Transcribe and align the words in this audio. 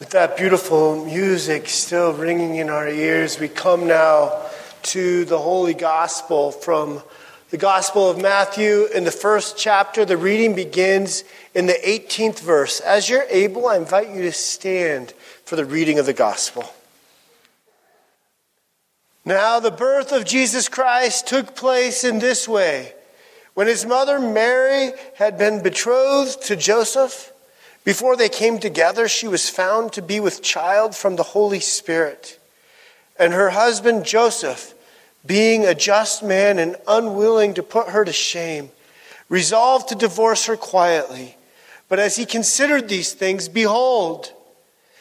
With 0.00 0.10
that 0.10 0.38
beautiful 0.38 1.04
music 1.04 1.68
still 1.68 2.14
ringing 2.14 2.54
in 2.54 2.70
our 2.70 2.88
ears, 2.88 3.38
we 3.38 3.48
come 3.48 3.86
now 3.86 4.46
to 4.84 5.26
the 5.26 5.36
Holy 5.36 5.74
Gospel 5.74 6.52
from 6.52 7.02
the 7.50 7.58
Gospel 7.58 8.08
of 8.08 8.18
Matthew 8.18 8.86
in 8.94 9.04
the 9.04 9.10
first 9.10 9.58
chapter. 9.58 10.06
The 10.06 10.16
reading 10.16 10.54
begins 10.54 11.22
in 11.54 11.66
the 11.66 11.78
18th 11.84 12.40
verse. 12.40 12.80
As 12.80 13.10
you're 13.10 13.26
able, 13.28 13.66
I 13.66 13.76
invite 13.76 14.08
you 14.08 14.22
to 14.22 14.32
stand 14.32 15.12
for 15.44 15.56
the 15.56 15.66
reading 15.66 15.98
of 15.98 16.06
the 16.06 16.14
Gospel. 16.14 16.64
Now, 19.26 19.60
the 19.60 19.70
birth 19.70 20.12
of 20.12 20.24
Jesus 20.24 20.70
Christ 20.70 21.26
took 21.26 21.54
place 21.54 22.04
in 22.04 22.20
this 22.20 22.48
way. 22.48 22.94
When 23.52 23.66
his 23.66 23.84
mother 23.84 24.18
Mary 24.18 24.92
had 25.16 25.36
been 25.36 25.62
betrothed 25.62 26.40
to 26.44 26.56
Joseph, 26.56 27.34
before 27.84 28.16
they 28.16 28.28
came 28.28 28.58
together, 28.58 29.08
she 29.08 29.28
was 29.28 29.48
found 29.48 29.92
to 29.94 30.02
be 30.02 30.20
with 30.20 30.42
child 30.42 30.94
from 30.94 31.16
the 31.16 31.22
Holy 31.22 31.60
Spirit. 31.60 32.38
And 33.18 33.32
her 33.32 33.50
husband 33.50 34.04
Joseph, 34.04 34.74
being 35.24 35.64
a 35.64 35.74
just 35.74 36.22
man 36.22 36.58
and 36.58 36.76
unwilling 36.86 37.54
to 37.54 37.62
put 37.62 37.88
her 37.88 38.04
to 38.04 38.12
shame, 38.12 38.70
resolved 39.28 39.88
to 39.88 39.94
divorce 39.94 40.46
her 40.46 40.56
quietly. 40.56 41.36
But 41.88 41.98
as 41.98 42.16
he 42.16 42.26
considered 42.26 42.88
these 42.88 43.12
things, 43.12 43.48
behold, 43.48 44.32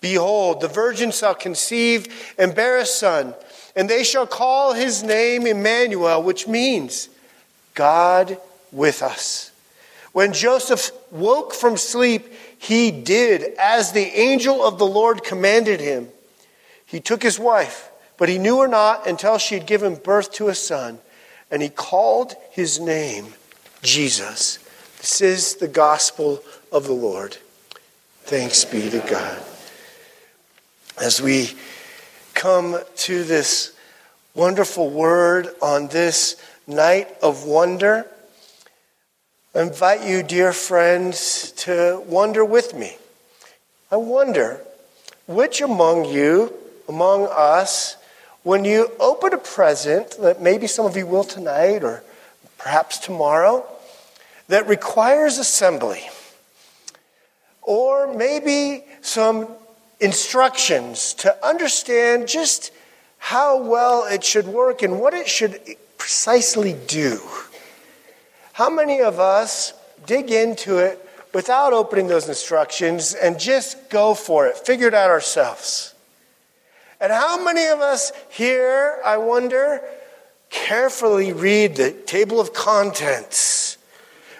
Behold, 0.00 0.60
the 0.60 0.68
virgin 0.68 1.10
shall 1.10 1.34
conceive 1.34 2.34
and 2.38 2.54
bear 2.54 2.78
a 2.78 2.86
son, 2.86 3.34
and 3.74 3.88
they 3.88 4.04
shall 4.04 4.26
call 4.26 4.72
his 4.72 5.02
name 5.02 5.46
Emmanuel, 5.46 6.22
which 6.22 6.46
means 6.46 7.08
God 7.74 8.38
with 8.70 9.02
us. 9.02 9.50
When 10.12 10.32
Joseph 10.32 10.90
woke 11.10 11.52
from 11.52 11.76
sleep, 11.76 12.32
he 12.58 12.90
did 12.90 13.54
as 13.58 13.92
the 13.92 14.18
angel 14.18 14.64
of 14.64 14.78
the 14.78 14.86
Lord 14.86 15.24
commanded 15.24 15.80
him. 15.80 16.08
He 16.86 17.00
took 17.00 17.22
his 17.22 17.38
wife, 17.38 17.90
but 18.16 18.28
he 18.28 18.38
knew 18.38 18.60
her 18.60 18.68
not 18.68 19.06
until 19.06 19.38
she 19.38 19.54
had 19.54 19.66
given 19.66 19.96
birth 19.96 20.32
to 20.34 20.48
a 20.48 20.54
son, 20.54 20.98
and 21.50 21.60
he 21.60 21.68
called 21.68 22.34
his 22.50 22.80
name 22.80 23.34
Jesus. 23.82 24.58
This 24.98 25.20
is 25.20 25.54
the 25.56 25.68
gospel 25.68 26.42
of 26.72 26.84
the 26.84 26.92
Lord. 26.92 27.36
Thanks 28.24 28.64
be 28.64 28.90
to 28.90 29.00
God 29.00 29.42
as 31.00 31.22
we 31.22 31.50
come 32.34 32.78
to 32.96 33.22
this 33.22 33.72
wonderful 34.34 34.90
word 34.90 35.48
on 35.62 35.88
this 35.88 36.36
night 36.66 37.08
of 37.22 37.44
wonder. 37.44 38.06
I 39.54 39.62
invite 39.62 40.06
you, 40.06 40.22
dear 40.22 40.52
friends, 40.52 41.52
to 41.58 42.02
wonder 42.06 42.44
with 42.44 42.74
me. 42.74 42.96
I 43.90 43.96
wonder 43.96 44.60
which 45.26 45.60
among 45.60 46.06
you, 46.06 46.52
among 46.88 47.28
us, 47.30 47.96
when 48.42 48.64
you 48.64 48.90
open 48.98 49.32
a 49.32 49.38
present 49.38 50.16
that 50.20 50.40
maybe 50.40 50.66
some 50.66 50.86
of 50.86 50.96
you 50.96 51.06
will 51.06 51.24
tonight 51.24 51.84
or 51.84 52.02
perhaps 52.56 52.98
tomorrow, 52.98 53.64
that 54.48 54.66
requires 54.66 55.38
assembly, 55.38 56.08
or 57.62 58.12
maybe 58.12 58.84
some 59.00 59.48
instructions 60.00 61.14
to 61.14 61.46
understand 61.46 62.28
just 62.28 62.72
how 63.18 63.60
well 63.62 64.04
it 64.04 64.22
should 64.24 64.46
work 64.46 64.82
and 64.82 65.00
what 65.00 65.14
it 65.14 65.28
should 65.28 65.60
precisely 65.96 66.76
do. 66.86 67.20
How 68.52 68.70
many 68.70 69.00
of 69.00 69.20
us 69.20 69.72
dig 70.06 70.30
into 70.30 70.78
it 70.78 71.04
without 71.34 71.72
opening 71.72 72.06
those 72.06 72.28
instructions 72.28 73.14
and 73.14 73.38
just 73.38 73.90
go 73.90 74.14
for 74.14 74.46
it, 74.46 74.56
figure 74.56 74.88
it 74.88 74.94
out 74.94 75.10
ourselves? 75.10 75.94
And 77.00 77.12
how 77.12 77.44
many 77.44 77.66
of 77.66 77.80
us 77.80 78.12
here, 78.30 79.00
I 79.04 79.18
wonder, 79.18 79.80
carefully 80.50 81.32
read 81.32 81.76
the 81.76 81.92
table 81.92 82.40
of 82.40 82.52
contents 82.52 83.78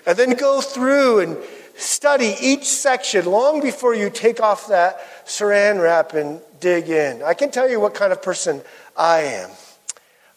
and 0.06 0.18
then 0.18 0.30
go 0.30 0.60
through 0.60 1.20
and 1.20 1.36
study 1.78 2.34
each 2.40 2.64
section 2.64 3.24
long 3.24 3.60
before 3.60 3.94
you 3.94 4.10
take 4.10 4.40
off 4.40 4.68
that 4.68 4.98
saran 5.24 5.80
wrap 5.80 6.12
and 6.12 6.40
dig 6.60 6.88
in. 6.88 7.22
I 7.22 7.34
can 7.34 7.50
tell 7.50 7.70
you 7.70 7.80
what 7.80 7.94
kind 7.94 8.12
of 8.12 8.20
person 8.20 8.62
I 8.96 9.20
am. 9.20 9.50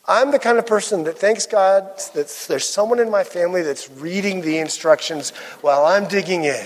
I'm 0.08 0.32
the 0.32 0.40
kind 0.40 0.58
of 0.58 0.68
person 0.68 1.04
that 1.06 1.18
thanks 1.18 1.46
God 1.46 1.98
that 2.14 2.46
there's 2.48 2.68
someone 2.68 3.00
in 3.00 3.10
my 3.10 3.24
family 3.24 3.62
that's 3.62 3.90
reading 3.90 4.42
the 4.42 4.58
instructions 4.60 5.32
while 5.62 5.86
I'm 5.86 6.08
digging 6.08 6.44
in. 6.44 6.66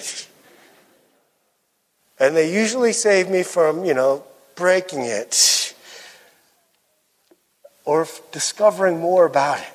And 2.19 2.35
they 2.35 2.53
usually 2.53 2.94
save 2.94 3.30
me 3.30 3.44
from, 3.44 3.85
you 3.85 3.94
know, 3.94 4.24
breaking 4.56 5.02
it 5.02 5.75
or 7.84 8.08
discovering 8.31 9.00
more 9.00 9.25
about 9.25 9.59
it. 9.59 9.74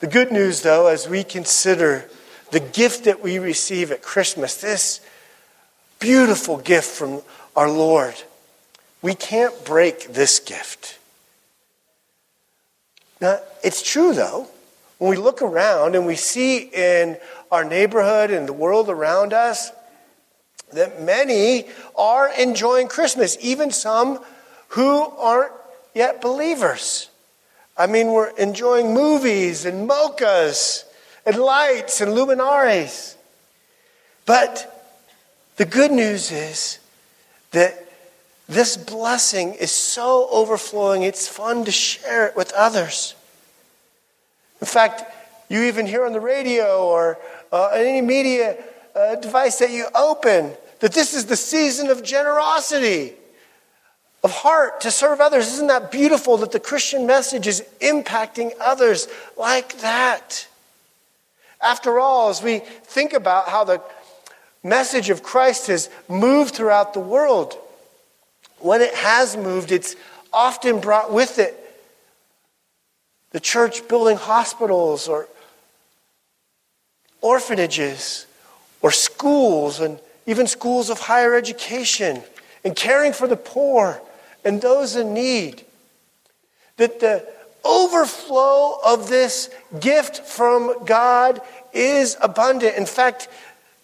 The 0.00 0.06
good 0.08 0.32
news, 0.32 0.62
though, 0.62 0.88
as 0.88 1.08
we 1.08 1.24
consider 1.24 2.08
the 2.54 2.60
gift 2.60 3.06
that 3.06 3.20
we 3.20 3.40
receive 3.40 3.90
at 3.90 4.00
Christmas, 4.00 4.60
this 4.60 5.00
beautiful 5.98 6.56
gift 6.56 6.86
from 6.86 7.20
our 7.56 7.68
Lord, 7.68 8.14
we 9.02 9.16
can't 9.16 9.64
break 9.64 10.14
this 10.14 10.38
gift. 10.38 11.00
Now, 13.20 13.40
it's 13.64 13.82
true, 13.82 14.14
though, 14.14 14.46
when 14.98 15.10
we 15.10 15.16
look 15.16 15.42
around 15.42 15.96
and 15.96 16.06
we 16.06 16.14
see 16.14 16.58
in 16.58 17.16
our 17.50 17.64
neighborhood 17.64 18.30
and 18.30 18.46
the 18.46 18.52
world 18.52 18.88
around 18.88 19.32
us 19.32 19.72
that 20.74 21.02
many 21.02 21.66
are 21.96 22.30
enjoying 22.38 22.86
Christmas, 22.86 23.36
even 23.40 23.72
some 23.72 24.20
who 24.68 25.00
aren't 25.18 25.50
yet 25.92 26.20
believers. 26.20 27.10
I 27.76 27.88
mean, 27.88 28.12
we're 28.12 28.30
enjoying 28.36 28.94
movies 28.94 29.64
and 29.64 29.90
mochas 29.90 30.84
and 31.26 31.36
lights 31.36 32.00
and 32.00 32.14
luminaries. 32.14 33.16
But 34.26 34.70
the 35.56 35.64
good 35.64 35.90
news 35.90 36.30
is 36.30 36.78
that 37.52 37.80
this 38.48 38.76
blessing 38.76 39.54
is 39.54 39.72
so 39.72 40.28
overflowing, 40.30 41.02
it's 41.02 41.28
fun 41.28 41.64
to 41.64 41.70
share 41.70 42.26
it 42.26 42.36
with 42.36 42.52
others. 42.52 43.14
In 44.60 44.66
fact, 44.66 45.02
you 45.48 45.64
even 45.64 45.86
hear 45.86 46.04
on 46.04 46.12
the 46.12 46.20
radio 46.20 46.86
or 46.86 47.18
uh, 47.52 47.68
any 47.68 48.02
media 48.02 48.56
uh, 48.94 49.16
device 49.16 49.58
that 49.58 49.70
you 49.70 49.86
open 49.94 50.52
that 50.80 50.92
this 50.92 51.14
is 51.14 51.26
the 51.26 51.36
season 51.36 51.88
of 51.88 52.02
generosity, 52.02 53.12
of 54.22 54.30
heart 54.30 54.82
to 54.82 54.90
serve 54.90 55.20
others. 55.20 55.48
Isn't 55.54 55.68
that 55.68 55.90
beautiful 55.90 56.36
that 56.38 56.52
the 56.52 56.60
Christian 56.60 57.06
message 57.06 57.46
is 57.46 57.62
impacting 57.80 58.52
others 58.60 59.08
like 59.36 59.78
that? 59.78 60.46
After 61.64 61.98
all, 61.98 62.28
as 62.28 62.42
we 62.42 62.58
think 62.58 63.14
about 63.14 63.48
how 63.48 63.64
the 63.64 63.80
message 64.62 65.08
of 65.08 65.22
Christ 65.22 65.68
has 65.68 65.88
moved 66.08 66.54
throughout 66.54 66.92
the 66.92 67.00
world, 67.00 67.56
when 68.58 68.82
it 68.82 68.94
has 68.94 69.36
moved, 69.36 69.72
it's 69.72 69.96
often 70.32 70.80
brought 70.80 71.12
with 71.12 71.38
it 71.38 71.58
the 73.30 73.40
church 73.40 73.88
building 73.88 74.16
hospitals 74.16 75.08
or 75.08 75.26
orphanages 77.20 78.26
or 78.82 78.90
schools 78.90 79.80
and 79.80 79.98
even 80.26 80.46
schools 80.46 80.90
of 80.90 80.98
higher 81.00 81.34
education 81.34 82.22
and 82.64 82.76
caring 82.76 83.12
for 83.12 83.26
the 83.26 83.36
poor 83.36 84.00
and 84.44 84.60
those 84.60 84.96
in 84.96 85.14
need. 85.14 85.64
That 86.76 87.00
the 87.00 87.26
overflow 87.64 88.78
of 88.84 89.08
this 89.08 89.50
gift 89.80 90.18
from 90.18 90.84
God 90.84 91.40
is 91.74 92.16
abundant. 92.20 92.76
In 92.76 92.86
fact, 92.86 93.28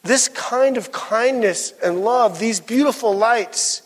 this 0.03 0.29
kind 0.29 0.77
of 0.77 0.93
kindness 0.93 1.75
and 1.83 2.03
love, 2.03 2.39
these 2.39 2.61
beautiful 2.61 3.15
lights, 3.15 3.83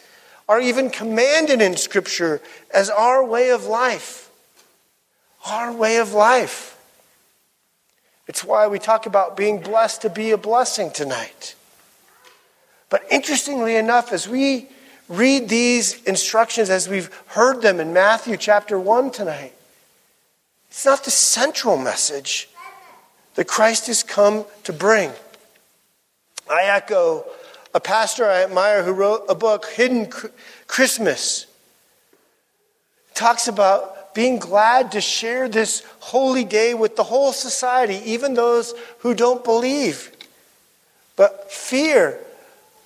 are 0.48 0.60
even 0.60 0.90
commanded 0.90 1.60
in 1.60 1.76
Scripture 1.76 2.40
as 2.72 2.90
our 2.90 3.24
way 3.24 3.50
of 3.50 3.64
life. 3.64 4.30
Our 5.46 5.72
way 5.72 5.98
of 5.98 6.12
life. 6.12 6.78
It's 8.26 8.44
why 8.44 8.66
we 8.68 8.78
talk 8.78 9.06
about 9.06 9.36
being 9.36 9.60
blessed 9.60 10.02
to 10.02 10.10
be 10.10 10.30
a 10.30 10.38
blessing 10.38 10.90
tonight. 10.90 11.54
But 12.88 13.04
interestingly 13.10 13.76
enough, 13.76 14.12
as 14.12 14.28
we 14.28 14.68
read 15.08 15.48
these 15.48 16.02
instructions 16.04 16.70
as 16.70 16.88
we've 16.88 17.12
heard 17.28 17.60
them 17.60 17.80
in 17.80 17.92
Matthew 17.92 18.36
chapter 18.36 18.78
1 18.78 19.10
tonight, 19.10 19.52
it's 20.68 20.86
not 20.86 21.04
the 21.04 21.10
central 21.10 21.76
message 21.76 22.48
that 23.34 23.46
Christ 23.46 23.86
has 23.88 24.02
come 24.02 24.44
to 24.64 24.72
bring. 24.72 25.10
I 26.48 26.64
echo 26.64 27.24
a 27.74 27.80
pastor 27.80 28.24
I 28.24 28.44
admire 28.44 28.82
who 28.84 28.92
wrote 28.92 29.24
a 29.28 29.34
book, 29.34 29.66
Hidden 29.66 30.10
Christmas. 30.66 31.46
Talks 33.14 33.48
about 33.48 34.14
being 34.14 34.38
glad 34.38 34.92
to 34.92 35.00
share 35.00 35.48
this 35.48 35.84
holy 35.98 36.44
day 36.44 36.72
with 36.74 36.94
the 36.94 37.02
whole 37.02 37.32
society, 37.32 38.00
even 38.04 38.34
those 38.34 38.74
who 38.98 39.14
don't 39.14 39.42
believe. 39.42 40.12
But 41.16 41.50
fear 41.50 42.20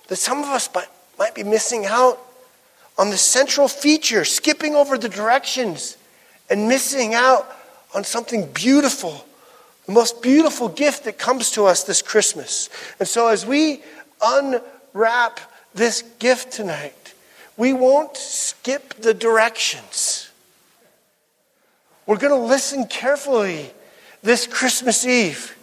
that 0.07 0.15
some 0.15 0.39
of 0.39 0.45
us 0.45 0.69
might, 0.73 1.35
be 1.35 1.43
missing 1.43 1.85
out 1.85 2.19
on 2.97 3.11
the 3.11 3.17
central 3.17 3.67
feature, 3.67 4.25
skipping 4.25 4.73
over 4.73 4.97
the 4.97 5.09
directions 5.09 5.97
and 6.49 6.67
missing 6.67 7.13
out 7.13 7.47
on 7.93 8.03
something 8.03 8.49
beautiful, 8.51 9.25
the 9.89 9.95
most 9.95 10.21
beautiful 10.21 10.69
gift 10.69 11.05
that 11.05 11.17
comes 11.17 11.49
to 11.49 11.65
us 11.65 11.83
this 11.83 12.03
Christmas. 12.03 12.69
And 12.99 13.07
so 13.09 13.27
as 13.27 13.43
we 13.43 13.81
unwrap 14.23 15.39
this 15.73 16.03
gift 16.19 16.51
tonight, 16.51 17.15
we 17.57 17.73
won't 17.73 18.15
skip 18.15 18.93
the 19.01 19.15
directions. 19.15 20.29
We're 22.05 22.19
going 22.19 22.39
to 22.39 22.47
listen 22.47 22.85
carefully 22.85 23.71
this 24.21 24.45
Christmas 24.45 25.07
Eve 25.07 25.57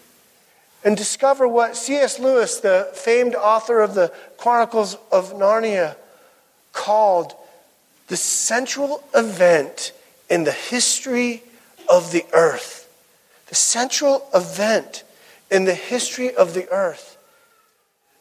and 0.83 0.97
discover 0.97 1.47
what 1.47 1.77
C.S. 1.77 2.19
Lewis, 2.19 2.59
the 2.59 2.91
famed 2.95 3.37
author 3.37 3.81
of 3.81 3.95
the 3.95 4.13
Chronicles 4.39 4.97
of 5.13 5.35
Narnia, 5.35 5.95
called 6.73 7.33
the 8.09 8.17
central 8.17 9.05
event 9.15 9.93
in 10.29 10.43
the 10.43 10.51
history 10.51 11.45
of 11.89 12.11
the 12.11 12.25
earth. 12.33 12.86
The 13.47 13.55
central 13.55 14.27
event 14.35 15.05
in 15.51 15.65
the 15.65 15.75
history 15.75 16.35
of 16.35 16.55
the 16.55 16.69
earth. 16.71 17.17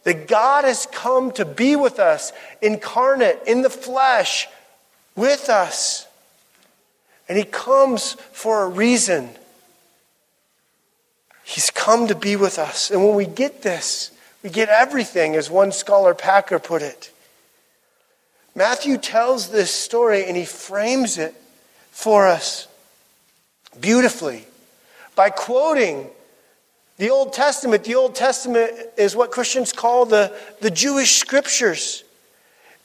That 0.03 0.27
God 0.27 0.65
has 0.65 0.87
come 0.91 1.31
to 1.31 1.45
be 1.45 1.75
with 1.75 1.99
us, 1.99 2.31
incarnate 2.61 3.39
in 3.47 3.63
the 3.63 3.69
flesh, 3.69 4.47
with 5.15 5.49
us. 5.49 6.07
And 7.27 7.37
He 7.37 7.43
comes 7.43 8.13
for 8.31 8.63
a 8.63 8.69
reason. 8.69 9.29
He's 11.43 11.71
come 11.71 12.07
to 12.07 12.15
be 12.15 12.35
with 12.35 12.59
us. 12.59 12.91
And 12.91 13.03
when 13.03 13.15
we 13.15 13.25
get 13.25 13.61
this, 13.61 14.11
we 14.43 14.49
get 14.49 14.69
everything, 14.69 15.35
as 15.35 15.49
one 15.49 15.71
scholar 15.71 16.13
Packer 16.13 16.59
put 16.59 16.81
it. 16.81 17.11
Matthew 18.55 18.97
tells 18.97 19.49
this 19.49 19.71
story 19.71 20.25
and 20.25 20.37
he 20.37 20.45
frames 20.45 21.17
it 21.17 21.35
for 21.91 22.25
us 22.25 22.67
beautifully 23.79 24.47
by 25.15 25.29
quoting 25.29 26.09
the 26.97 27.09
Old 27.09 27.33
Testament. 27.33 27.83
The 27.83 27.95
Old 27.95 28.15
Testament 28.15 28.71
is 28.97 29.15
what 29.15 29.31
Christians 29.31 29.71
call 29.71 30.05
the, 30.05 30.35
the 30.61 30.71
Jewish 30.71 31.15
scriptures. 31.15 32.03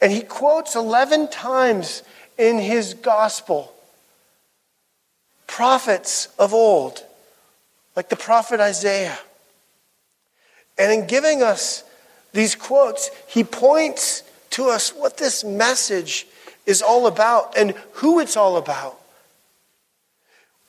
And 0.00 0.10
he 0.10 0.22
quotes 0.22 0.76
11 0.76 1.28
times 1.28 2.02
in 2.38 2.58
his 2.58 2.94
gospel 2.94 3.72
prophets 5.46 6.28
of 6.38 6.54
old 6.54 7.04
like 7.96 8.08
the 8.08 8.16
prophet 8.16 8.60
Isaiah. 8.60 9.18
And 10.78 10.92
in 10.92 11.06
giving 11.08 11.42
us 11.42 11.82
these 12.32 12.54
quotes, 12.54 13.10
he 13.26 13.42
points 13.42 14.22
to 14.50 14.70
us 14.70 14.90
what 14.94 15.16
this 15.16 15.42
message 15.42 16.26
is 16.66 16.82
all 16.82 17.06
about 17.08 17.56
and 17.56 17.72
who 17.94 18.20
it's 18.20 18.36
all 18.36 18.56
about. 18.56 18.99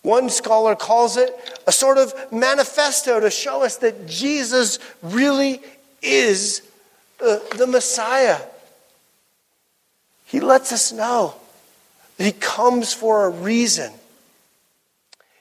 One 0.01 0.29
scholar 0.29 0.75
calls 0.75 1.17
it 1.17 1.29
a 1.67 1.71
sort 1.71 1.97
of 1.97 2.13
manifesto 2.31 3.19
to 3.19 3.29
show 3.29 3.63
us 3.63 3.77
that 3.77 4.07
Jesus 4.07 4.79
really 5.01 5.61
is 6.01 6.63
the, 7.19 7.41
the 7.57 7.67
Messiah. 7.67 8.39
He 10.25 10.39
lets 10.39 10.71
us 10.71 10.91
know 10.91 11.35
that 12.17 12.23
He 12.23 12.31
comes 12.31 12.93
for 12.93 13.25
a 13.25 13.29
reason. 13.29 13.91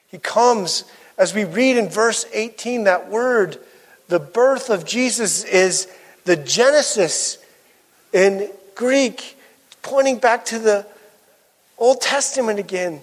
He 0.08 0.18
comes 0.18 0.84
as 1.20 1.34
we 1.34 1.44
read 1.44 1.76
in 1.76 1.90
verse 1.90 2.24
18, 2.32 2.84
that 2.84 3.10
word, 3.10 3.58
the 4.08 4.18
birth 4.18 4.70
of 4.70 4.86
Jesus 4.86 5.44
is 5.44 5.86
the 6.24 6.34
Genesis 6.34 7.36
in 8.10 8.50
Greek, 8.74 9.36
pointing 9.82 10.16
back 10.16 10.46
to 10.46 10.58
the 10.58 10.86
Old 11.76 12.00
Testament 12.00 12.58
again, 12.58 13.02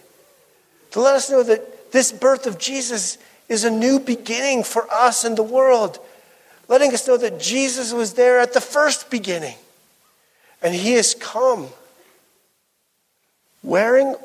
to 0.92 1.01
let 1.01 1.16
us 1.16 1.30
know 1.30 1.44
that 1.44 1.92
this 1.92 2.12
birth 2.12 2.48
of 2.48 2.57
Jesus 2.57 3.18
is 3.50 3.63
a 3.63 3.72
new 3.72 4.00
beginning 4.00 4.63
for 4.63 4.92
us 4.92 5.24
and 5.24 5.38
the 5.38 5.44
world, 5.44 6.00
letting 6.68 6.94
us 6.94 7.07
know 7.07 7.18
that 7.18 7.39
Jesus 7.39 7.94
was 7.94 8.13
there 8.13 8.39
at 8.39 8.54
the 8.54 8.62
first 8.62 9.10
beginning, 9.10 9.56
and 10.62 10.75
he 10.75 10.94
has 10.94 11.16
come 11.16 11.69
wearing 13.63 14.16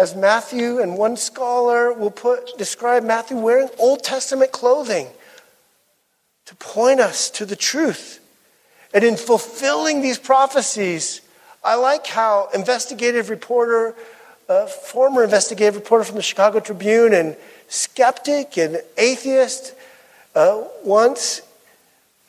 as 0.00 0.16
Matthew 0.16 0.78
and 0.78 0.96
one 0.96 1.16
scholar 1.16 1.92
will 1.92 2.10
put, 2.10 2.56
describe 2.56 3.04
Matthew 3.04 3.36
wearing 3.36 3.68
Old 3.78 4.02
Testament 4.02 4.50
clothing 4.50 5.08
to 6.46 6.54
point 6.56 7.00
us 7.00 7.28
to 7.30 7.44
the 7.44 7.54
truth. 7.54 8.18
And 8.94 9.04
in 9.04 9.16
fulfilling 9.16 10.00
these 10.00 10.18
prophecies, 10.18 11.20
I 11.62 11.74
like 11.74 12.06
how 12.06 12.48
investigative 12.54 13.28
reporter, 13.28 13.94
uh, 14.50 14.66
former 14.66 15.22
investigative 15.22 15.76
reporter 15.76 16.02
from 16.02 16.16
the 16.16 16.22
Chicago 16.22 16.58
Tribune 16.58 17.14
and 17.14 17.36
skeptic 17.68 18.58
and 18.58 18.82
atheist, 18.98 19.74
uh, 20.34 20.64
once 20.82 21.42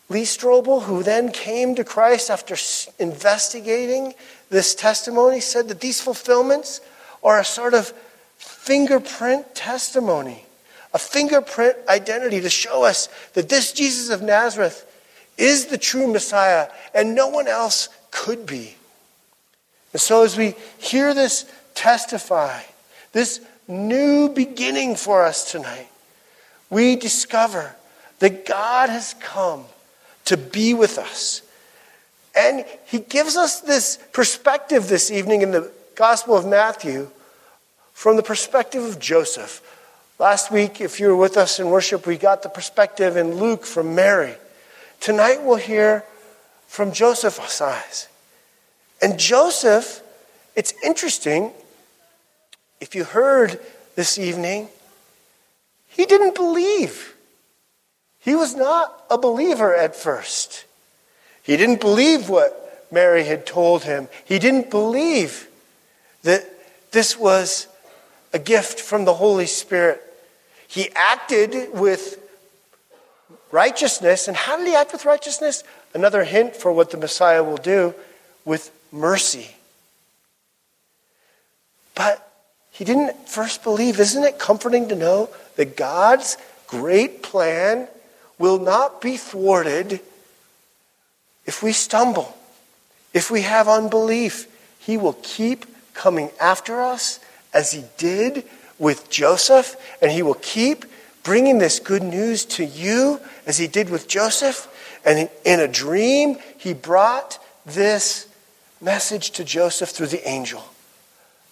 Lee 0.08 0.22
Strobel, 0.22 0.84
who 0.84 1.02
then 1.02 1.32
came 1.32 1.74
to 1.74 1.84
Christ 1.84 2.30
after 2.30 2.56
investigating 3.00 4.14
this 4.52 4.76
testimony, 4.76 5.40
said 5.40 5.68
that 5.70 5.82
these 5.82 6.00
fulfillments 6.00 6.80
are 7.24 7.40
a 7.40 7.46
sort 7.46 7.74
of 7.74 7.92
fingerprint 8.38 9.56
testimony, 9.56 10.46
a 10.94 11.00
fingerprint 11.00 11.76
identity 11.88 12.40
to 12.42 12.52
show 12.52 12.84
us 12.84 13.10
that 13.34 13.50
this 13.50 13.74
Jesus 13.74 14.14
of 14.14 14.22
Nazareth 14.22 14.86
is 15.40 15.68
the 15.68 15.78
true 15.78 16.06
Messiah 16.06 16.70
and 16.94 17.16
no 17.16 17.30
one 17.30 17.48
else 17.48 17.90
could 18.12 18.46
be. 18.46 18.76
And 19.94 20.00
so, 20.00 20.24
as 20.24 20.38
we 20.38 20.56
hear 20.78 21.14
this 21.14 21.46
testify, 21.74 22.62
this 23.12 23.42
new 23.68 24.30
beginning 24.30 24.96
for 24.96 25.24
us 25.24 25.52
tonight, 25.52 25.88
we 26.70 26.96
discover 26.96 27.76
that 28.20 28.46
God 28.46 28.90
has 28.90 29.16
come 29.20 29.66
to 30.26 30.38
be 30.38 30.74
with 30.74 30.98
us. 30.98 31.42
And 32.36 32.66
He 32.86 33.00
gives 33.00 33.36
us 33.36 33.62
this 33.62 33.98
perspective 34.14 34.88
this 34.88 35.12
evening 35.12 35.42
in 35.42 35.52
the 35.52 35.72
Gospel 35.96 36.38
of 36.38 36.46
Matthew 36.46 37.10
from 37.94 38.16
the 38.16 38.24
perspective 38.24 38.84
of 38.84 39.00
Joseph. 39.00 39.62
Last 40.18 40.52
week, 40.52 40.82
if 40.82 41.00
you 41.00 41.08
were 41.08 41.16
with 41.16 41.36
us 41.36 41.60
in 41.60 41.70
worship, 41.70 42.06
we 42.06 42.18
got 42.18 42.44
the 42.44 42.50
perspective 42.50 43.18
in 43.18 43.36
Luke 43.36 43.66
from 43.66 43.96
Mary. 43.96 44.36
Tonight, 45.00 45.44
we'll 45.44 45.58
hear 45.58 46.06
from 46.68 46.92
Joseph's 46.92 47.60
eyes. 47.60 48.08
And 49.02 49.20
Joseph, 49.20 50.02
it's 50.56 50.74
interesting, 50.84 51.52
if 52.82 52.96
you 52.96 53.04
heard 53.06 53.60
this 53.96 54.18
evening, 54.18 54.68
he 55.88 56.06
didn't 56.06 56.36
believe. 56.36 57.16
He 58.20 58.36
was 58.36 58.56
not 58.56 59.06
a 59.10 59.18
believer 59.18 59.74
at 59.74 59.96
first. 59.96 60.66
He 61.44 61.56
didn't 61.56 61.80
believe 61.80 62.28
what 62.28 62.88
Mary 62.92 63.24
had 63.24 63.46
told 63.46 63.84
him. 63.84 64.10
He 64.26 64.40
didn't 64.40 64.70
believe 64.70 65.48
that 66.24 66.46
this 66.92 67.18
was 67.18 67.68
a 68.34 68.40
gift 68.40 68.80
from 68.80 69.06
the 69.06 69.14
Holy 69.14 69.46
Spirit. 69.46 70.02
He 70.68 70.90
acted 70.96 71.74
with 71.74 72.18
righteousness. 73.52 74.28
And 74.28 74.36
how 74.36 74.58
did 74.58 74.68
he 74.68 74.76
act 74.76 74.92
with 74.92 75.06
righteousness? 75.06 75.64
Another 75.94 76.24
hint 76.24 76.56
for 76.56 76.72
what 76.72 76.92
the 76.92 76.98
Messiah 76.98 77.44
will 77.44 77.58
do 77.58 77.94
with 78.46 78.72
mercy. 78.92 79.56
But 81.96 82.31
he 82.72 82.86
didn't 82.86 83.30
first 83.30 83.64
believe. 83.64 84.00
Isn't 84.00 84.24
it 84.24 84.40
comforting 84.40 84.90
to 84.90 84.96
know 84.96 85.30
that 85.58 85.76
God's 85.78 86.38
great 86.68 87.22
plan 87.22 87.88
will 88.40 88.60
not 88.60 89.02
be 89.02 89.18
thwarted 89.18 90.00
if 91.46 91.62
we 91.62 91.74
stumble, 91.74 92.36
if 93.14 93.30
we 93.30 93.42
have 93.42 93.68
unbelief? 93.68 94.48
He 94.80 94.98
will 94.98 95.18
keep 95.22 95.66
coming 95.94 96.32
after 96.40 96.82
us 96.82 97.20
as 97.54 97.72
he 97.72 97.84
did 97.98 98.46
with 98.80 99.10
Joseph, 99.10 99.76
and 100.02 100.10
he 100.10 100.24
will 100.24 100.36
keep 100.36 100.86
bringing 101.24 101.60
this 101.60 101.80
good 101.80 102.02
news 102.02 102.46
to 102.46 102.66
you 102.66 103.20
as 103.46 103.58
he 103.58 103.68
did 103.68 103.90
with 103.90 104.08
Joseph. 104.08 104.68
And 105.06 105.30
in 105.44 105.60
a 105.60 105.68
dream, 105.68 106.38
he 106.58 106.74
brought 106.74 107.38
this 107.66 108.28
message 108.80 109.32
to 109.32 109.44
Joseph 109.44 109.90
through 109.90 110.08
the 110.08 110.28
angel 110.28 110.64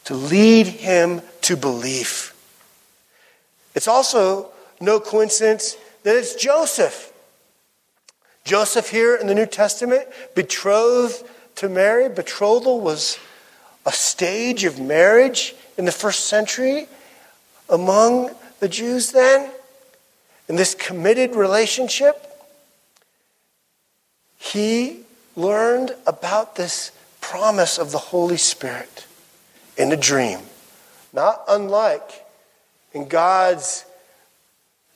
to 0.09 0.15
lead 0.15 0.65
him 0.65 1.21
to 1.39 1.55
belief. 1.55 2.35
It's 3.75 3.87
also 3.87 4.49
no 4.81 4.99
coincidence 4.99 5.77
that 6.01 6.15
it's 6.15 6.33
Joseph. 6.33 7.13
Joseph 8.43 8.89
here 8.89 9.15
in 9.15 9.27
the 9.27 9.35
New 9.35 9.45
Testament, 9.45 10.07
betrothed 10.33 11.23
to 11.57 11.69
Mary. 11.69 12.09
Betrothal 12.09 12.79
was 12.81 13.19
a 13.85 13.91
stage 13.91 14.63
of 14.63 14.79
marriage 14.79 15.53
in 15.77 15.85
the 15.85 15.91
first 15.91 16.25
century 16.25 16.87
among 17.69 18.31
the 18.61 18.67
Jews 18.67 19.11
then. 19.11 19.51
In 20.47 20.55
this 20.55 20.73
committed 20.73 21.35
relationship, 21.35 22.25
he 24.39 25.01
learned 25.35 25.91
about 26.07 26.55
this 26.55 26.93
promise 27.21 27.77
of 27.77 27.91
the 27.91 27.99
Holy 27.99 28.37
Spirit 28.37 29.05
in 29.79 29.91
a 29.91 29.97
dream. 29.97 30.39
Not 31.13 31.41
unlike 31.47 32.25
in 32.93 33.07
God's 33.07 33.85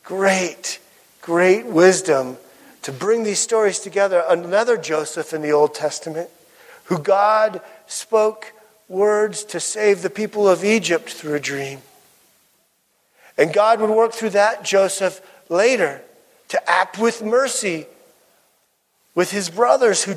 great, 0.04 0.80
great 1.22 1.66
wisdom 1.66 2.38
to 2.84 2.92
bring 2.92 3.24
these 3.24 3.40
stories 3.40 3.80
together, 3.80 4.24
another 4.28 4.78
Joseph 4.78 5.34
in 5.34 5.42
the 5.42 5.54
Old 5.54 5.74
Testament 5.74 6.30
who 6.86 7.00
God 7.00 7.62
spoke 7.88 8.52
words 8.90 9.46
to 9.46 9.60
save 9.60 10.02
the 10.02 10.10
people 10.10 10.48
of 10.48 10.66
Egypt 10.66 11.10
through 11.10 11.36
a 11.36 11.40
dream. 11.40 11.80
And 13.38 13.54
God 13.54 13.80
would 13.80 13.90
work 13.90 14.12
through 14.12 14.32
that 14.32 14.64
Joseph 14.64 15.22
later 15.50 16.02
to 16.50 16.70
act 16.70 17.00
with 17.00 17.24
mercy 17.24 17.88
with 19.16 19.32
his 19.32 19.50
brothers 19.50 20.04
who 20.04 20.16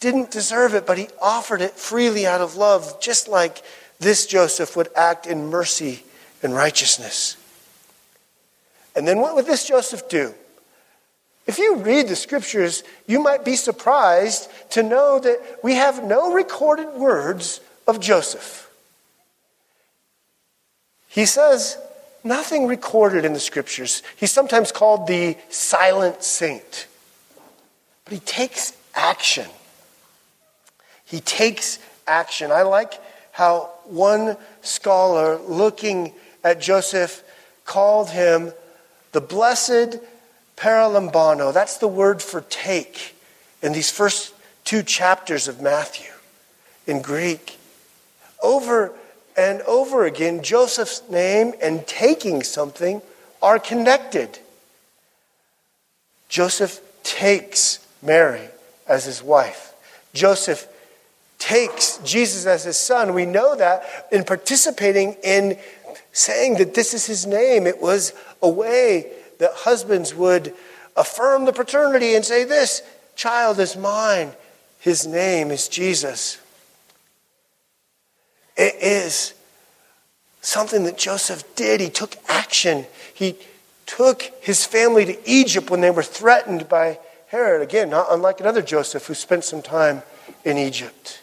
didn't 0.00 0.32
deserve 0.32 0.74
it, 0.74 0.86
but 0.86 0.98
he 0.98 1.08
offered 1.20 1.62
it 1.62 1.72
freely 1.72 2.26
out 2.26 2.40
of 2.40 2.56
love, 2.56 3.00
just 3.00 3.28
like 3.28 3.62
this 4.02 4.26
Joseph 4.26 4.76
would 4.76 4.88
act 4.96 5.26
in 5.26 5.46
mercy 5.46 6.04
and 6.42 6.54
righteousness. 6.54 7.36
And 8.94 9.08
then 9.08 9.20
what 9.20 9.34
would 9.34 9.46
this 9.46 9.66
Joseph 9.66 10.08
do? 10.08 10.34
If 11.46 11.58
you 11.58 11.76
read 11.76 12.08
the 12.08 12.16
scriptures, 12.16 12.84
you 13.06 13.20
might 13.20 13.44
be 13.44 13.56
surprised 13.56 14.48
to 14.70 14.82
know 14.82 15.18
that 15.18 15.58
we 15.62 15.74
have 15.74 16.04
no 16.04 16.32
recorded 16.32 16.92
words 16.94 17.60
of 17.86 17.98
Joseph. 18.00 18.70
He 21.08 21.26
says 21.26 21.78
nothing 22.22 22.66
recorded 22.66 23.24
in 23.24 23.32
the 23.32 23.40
scriptures. 23.40 24.02
He's 24.16 24.30
sometimes 24.30 24.70
called 24.70 25.06
the 25.06 25.36
silent 25.48 26.22
saint. 26.22 26.86
But 28.04 28.14
he 28.14 28.20
takes 28.20 28.74
action. 28.94 29.46
He 31.04 31.20
takes 31.20 31.78
action. 32.06 32.50
I 32.50 32.62
like 32.62 32.94
how 33.32 33.70
one 33.84 34.36
scholar 34.60 35.38
looking 35.38 36.12
at 36.44 36.60
Joseph 36.60 37.22
called 37.64 38.10
him 38.10 38.52
the 39.12 39.20
blessed 39.20 39.98
paralambano. 40.56 41.52
That's 41.52 41.78
the 41.78 41.88
word 41.88 42.22
for 42.22 42.42
take 42.42 43.16
in 43.62 43.72
these 43.72 43.90
first 43.90 44.34
two 44.64 44.82
chapters 44.82 45.48
of 45.48 45.60
Matthew 45.60 46.12
in 46.86 47.02
Greek. 47.02 47.58
Over 48.42 48.92
and 49.36 49.62
over 49.62 50.04
again, 50.04 50.42
Joseph's 50.42 51.02
name 51.08 51.54
and 51.62 51.86
taking 51.86 52.42
something 52.42 53.02
are 53.40 53.58
connected. 53.58 54.38
Joseph 56.28 56.80
takes 57.02 57.86
Mary 58.02 58.48
as 58.86 59.04
his 59.04 59.22
wife. 59.22 59.72
Joseph 60.12 60.66
takes 61.52 61.98
Jesus 61.98 62.46
as 62.46 62.64
his 62.64 62.78
son. 62.78 63.12
We 63.12 63.26
know 63.26 63.54
that 63.56 64.06
in 64.10 64.24
participating 64.24 65.16
in 65.22 65.58
saying 66.10 66.54
that 66.56 66.72
this 66.72 66.94
is 66.94 67.04
his 67.04 67.26
name. 67.26 67.66
It 67.66 67.80
was 67.80 68.14
a 68.40 68.48
way 68.48 69.12
that 69.38 69.50
husbands 69.52 70.14
would 70.14 70.54
affirm 70.96 71.44
the 71.44 71.52
paternity 71.52 72.14
and 72.14 72.24
say, 72.24 72.44
This 72.44 72.82
child 73.16 73.60
is 73.60 73.76
mine. 73.76 74.32
His 74.80 75.06
name 75.06 75.50
is 75.50 75.68
Jesus. 75.68 76.40
It 78.56 78.74
is 78.80 79.34
something 80.40 80.84
that 80.84 80.96
Joseph 80.96 81.54
did. 81.54 81.82
He 81.82 81.90
took 81.90 82.16
action. 82.28 82.86
He 83.12 83.36
took 83.84 84.22
his 84.40 84.64
family 84.64 85.04
to 85.04 85.30
Egypt 85.30 85.68
when 85.68 85.82
they 85.82 85.90
were 85.90 86.02
threatened 86.02 86.70
by 86.70 86.98
Herod. 87.28 87.60
Again, 87.60 87.90
not 87.90 88.06
unlike 88.10 88.40
another 88.40 88.62
Joseph 88.62 89.06
who 89.06 89.14
spent 89.14 89.44
some 89.44 89.60
time 89.60 90.02
in 90.44 90.56
Egypt. 90.56 91.21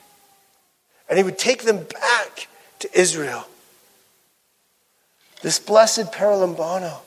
And 1.09 1.17
he 1.17 1.23
would 1.23 1.39
take 1.39 1.63
them 1.63 1.83
back 1.83 2.47
to 2.79 2.99
Israel. 2.99 3.47
This 5.41 5.59
blessed 5.59 6.11
Paralambano 6.11 6.99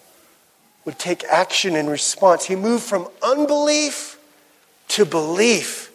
would 0.85 0.99
take 0.99 1.25
action 1.25 1.77
in 1.77 1.89
response. 1.89 2.47
He 2.47 2.57
moved 2.57 2.83
from 2.83 3.09
unbelief 3.23 4.19
to 4.89 5.07
belief, 5.07 5.93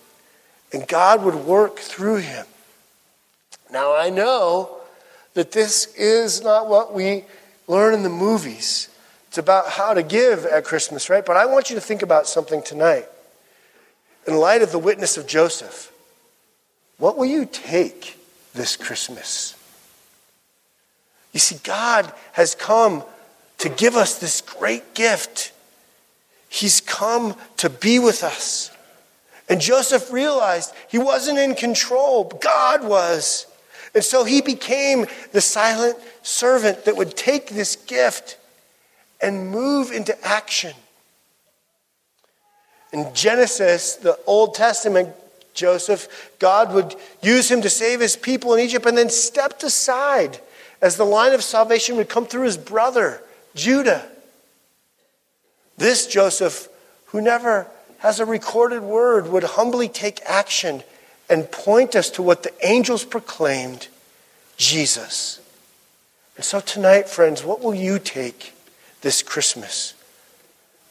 and 0.72 0.88
God 0.88 1.24
would 1.24 1.36
work 1.36 1.80
through 1.80 2.18
him. 2.18 2.46
Now, 3.72 3.96
I 3.96 4.10
know 4.10 4.78
that 5.34 5.52
this 5.52 5.94
is 5.96 6.42
not 6.42 6.68
what 6.68 6.94
we 6.94 7.26
learn 7.68 7.94
in 7.94 8.04
the 8.04 8.10
movies. 8.10 8.90
It's 9.28 9.38
about 9.38 9.70
how 9.70 9.94
to 9.94 10.02
give 10.02 10.46
at 10.46 10.64
Christmas, 10.64 11.10
right? 11.10 11.26
But 11.26 11.38
I 11.38 11.46
want 11.46 11.70
you 11.70 11.76
to 11.76 11.82
think 11.82 12.02
about 12.02 12.28
something 12.28 12.64
tonight. 12.64 13.08
In 14.26 14.36
light 14.38 14.62
of 14.62 14.72
the 14.72 14.80
witness 14.80 15.18
of 15.18 15.28
Joseph, 15.28 15.92
what 16.98 17.18
will 17.18 17.26
you 17.26 17.46
take 17.46 18.18
this 18.54 18.76
Christmas? 18.76 19.56
You 21.32 21.40
see, 21.40 21.60
God 21.64 22.12
has 22.34 22.56
come 22.56 23.04
to 23.60 23.70
give 23.70 23.96
us 23.96 24.20
this 24.20 24.42
great 24.42 24.94
gift. 24.94 25.52
He's 26.50 26.82
come 26.82 27.36
to 27.58 27.70
be 27.70 28.00
with 28.00 28.24
us. 28.24 28.72
And 29.50 29.62
Joseph 29.62 30.12
realized 30.12 30.74
he 30.90 30.98
wasn't 30.98 31.40
in 31.40 31.56
control, 31.56 32.26
God 32.42 32.84
was. 32.84 33.46
And 33.94 34.04
so 34.04 34.24
he 34.24 34.42
became 34.42 35.06
the 35.32 35.42
silent 35.42 35.98
servant 36.22 36.86
that 36.86 36.98
would 36.98 37.16
take 37.16 37.50
this 37.50 37.76
gift 37.76 38.38
and 39.22 39.50
move 39.50 39.92
into 39.92 40.18
action. 40.26 40.74
In 42.92 43.14
Genesis, 43.14 43.96
the 43.96 44.18
Old 44.26 44.54
Testament, 44.54 45.16
Joseph, 45.58 46.38
God 46.40 46.74
would 46.74 46.96
use 47.22 47.52
him 47.52 47.62
to 47.64 47.70
save 47.70 48.00
his 48.00 48.16
people 48.16 48.54
in 48.54 48.62
Egypt 48.62 48.86
and 48.86 48.98
then 48.98 49.10
stepped 49.10 49.64
aside 49.64 50.40
as 50.82 50.96
the 50.96 51.04
line 51.04 51.34
of 51.34 51.44
salvation 51.44 51.98
would 51.98 52.08
come 52.08 52.26
through 52.26 52.44
his 52.44 52.58
brother, 52.58 53.22
Judah. 53.56 54.08
This 55.78 56.08
Joseph, 56.08 56.70
who 57.08 57.20
never 57.20 57.68
has 58.00 58.20
a 58.20 58.26
recorded 58.26 58.84
word, 58.84 59.28
would 59.28 59.44
humbly 59.44 59.90
take 59.90 60.22
action 60.26 60.84
and 61.30 61.52
point 61.52 61.96
us 61.96 62.10
to 62.12 62.22
what 62.22 62.44
the 62.44 62.54
angels 62.66 63.04
proclaimed 63.04 63.88
Jesus. 64.56 65.42
And 66.36 66.46
so 66.46 66.60
tonight, 66.60 67.10
friends, 67.10 67.44
what 67.44 67.62
will 67.62 67.74
you 67.74 67.98
take 68.00 68.54
this 69.02 69.24
Christmas? 69.24 69.96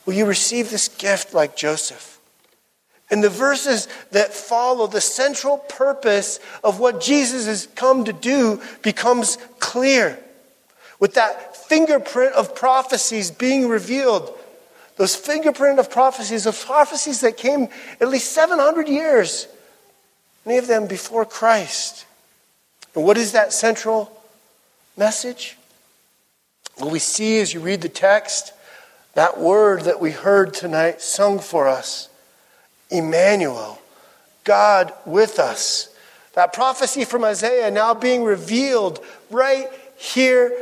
Will 0.04 0.14
you 0.14 0.26
receive 0.26 0.70
this 0.70 0.88
gift 0.88 1.32
like 1.32 1.56
Joseph? 1.56 2.15
In 3.10 3.20
the 3.20 3.30
verses 3.30 3.86
that 4.10 4.34
follow, 4.34 4.86
the 4.86 5.00
central 5.00 5.58
purpose 5.58 6.40
of 6.64 6.80
what 6.80 7.00
Jesus 7.00 7.46
has 7.46 7.68
come 7.74 8.04
to 8.04 8.12
do 8.12 8.60
becomes 8.82 9.38
clear. 9.60 10.18
With 10.98 11.14
that 11.14 11.56
fingerprint 11.56 12.34
of 12.34 12.54
prophecies 12.54 13.30
being 13.30 13.68
revealed, 13.68 14.36
those 14.96 15.14
fingerprint 15.14 15.78
of 15.78 15.90
prophecies, 15.90 16.46
of 16.46 16.58
prophecies 16.64 17.20
that 17.20 17.36
came 17.36 17.68
at 18.00 18.08
least 18.08 18.32
700 18.32 18.88
years, 18.88 19.46
many 20.44 20.58
of 20.58 20.66
them 20.66 20.86
before 20.86 21.24
Christ. 21.24 22.06
And 22.94 23.04
what 23.04 23.18
is 23.18 23.32
that 23.32 23.52
central 23.52 24.10
message? 24.96 25.56
Well, 26.80 26.90
we 26.90 26.98
see 26.98 27.38
as 27.40 27.54
you 27.54 27.60
read 27.60 27.82
the 27.82 27.88
text, 27.88 28.52
that 29.14 29.38
word 29.38 29.82
that 29.82 30.00
we 30.00 30.10
heard 30.10 30.54
tonight 30.54 31.00
sung 31.00 31.38
for 31.38 31.68
us 31.68 32.08
Emmanuel, 32.90 33.80
God 34.44 34.92
with 35.04 35.38
us. 35.38 35.94
That 36.34 36.52
prophecy 36.52 37.04
from 37.04 37.24
Isaiah 37.24 37.70
now 37.70 37.94
being 37.94 38.22
revealed 38.24 39.02
right 39.30 39.68
here 39.96 40.52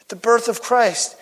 at 0.00 0.08
the 0.08 0.16
birth 0.16 0.48
of 0.48 0.62
Christ. 0.62 1.16